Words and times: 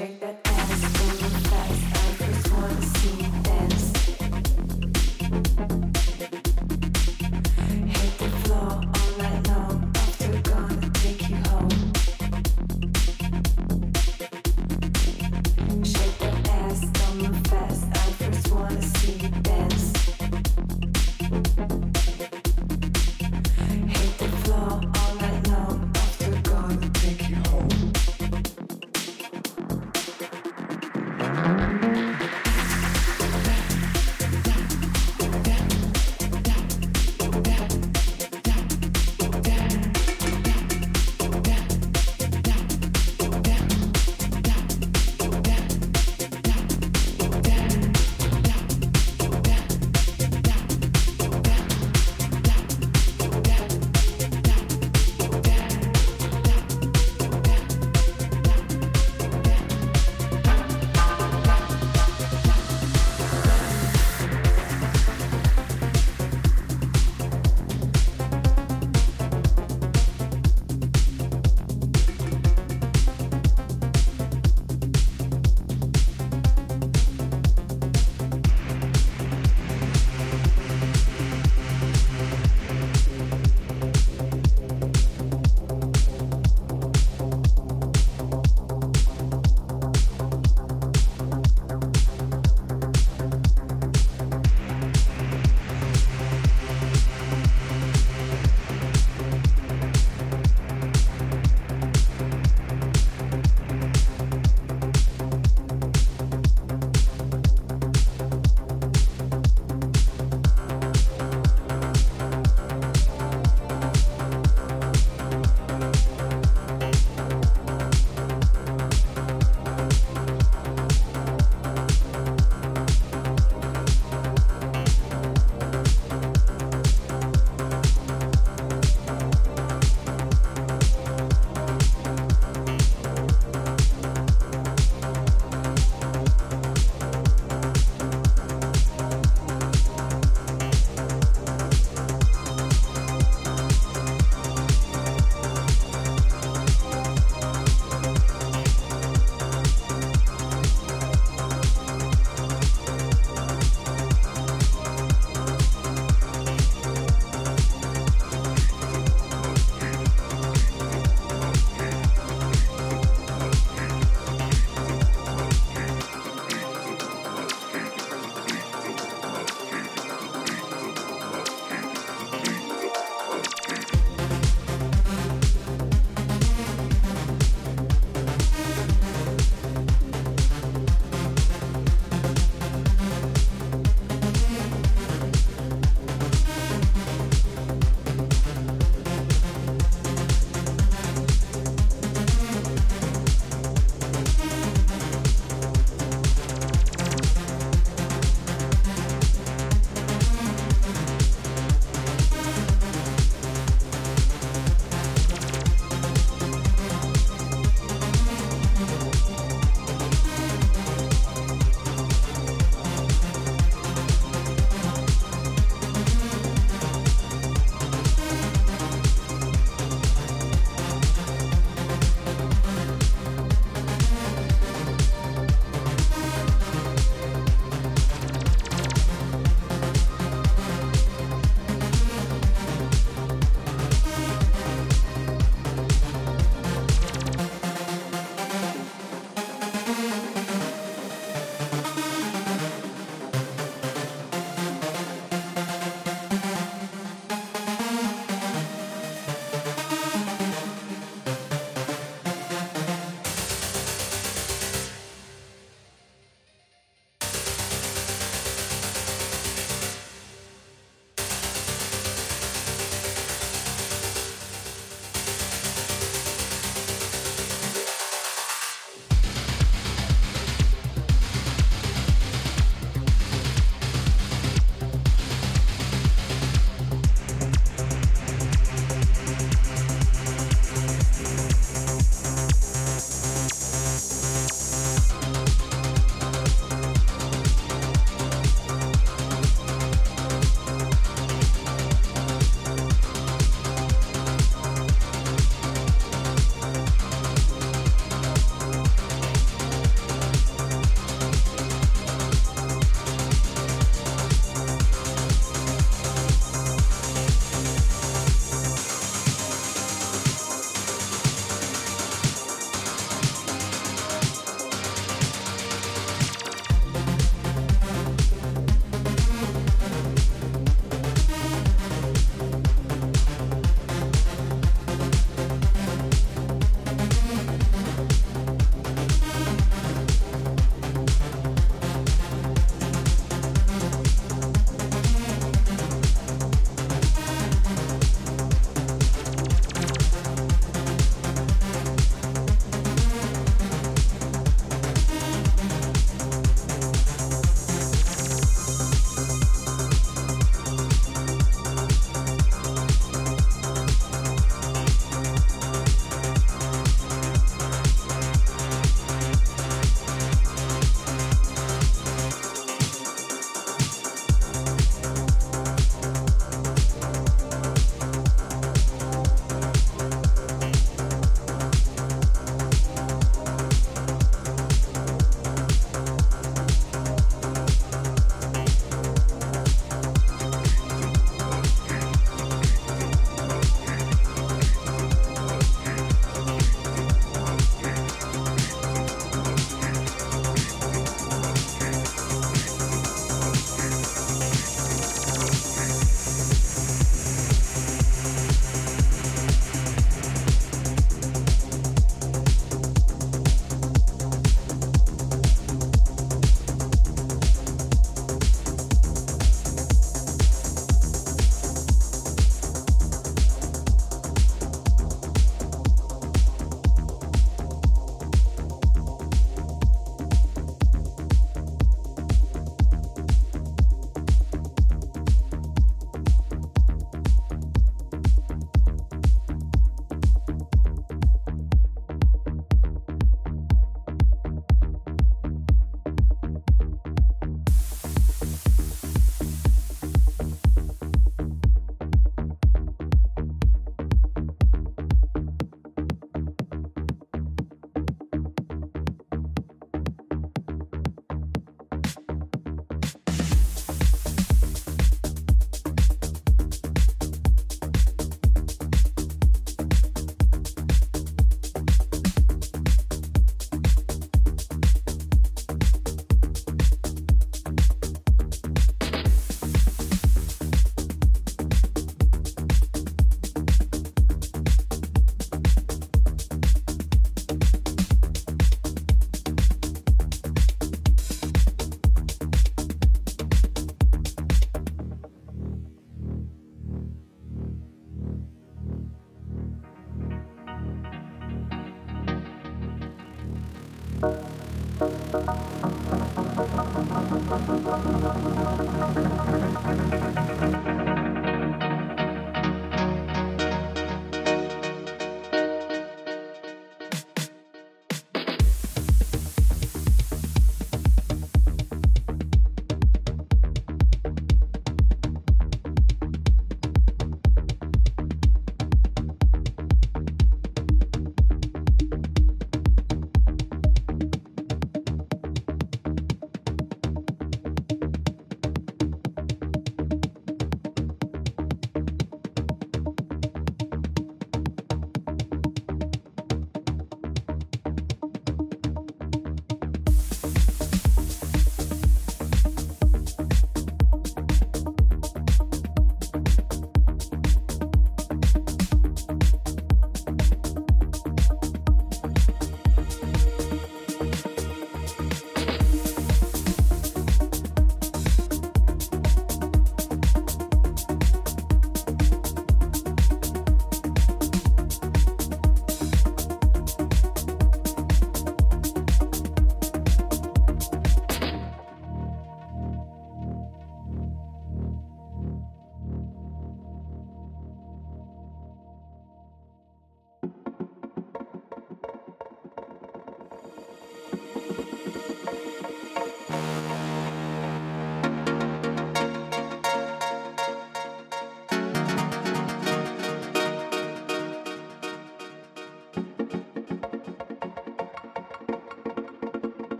Shake 0.00 0.18
that 0.20 0.40
ass, 0.46 0.82
in 0.82 1.08
move 1.20 1.46
fast. 1.48 2.22
I 2.22 2.26
just 2.26 2.52
wanna 2.54 2.82
see. 2.82 3.39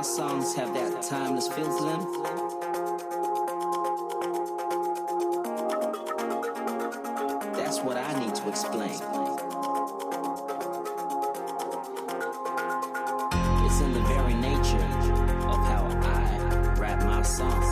My 0.00 0.04
songs 0.04 0.54
have 0.54 0.72
that 0.72 1.02
timeless 1.02 1.46
feel 1.48 1.66
to 1.76 1.84
them, 1.84 2.00
that's 7.52 7.80
what 7.80 7.98
I 7.98 8.18
need 8.18 8.34
to 8.34 8.48
explain. 8.48 8.88
It's 13.66 13.80
in 13.82 13.92
the 13.92 14.00
very 14.08 14.32
nature 14.32 14.86
of 15.46 15.60
how 15.68 15.84
I 16.02 16.74
rap 16.78 17.04
my 17.04 17.20
songs. 17.20 17.69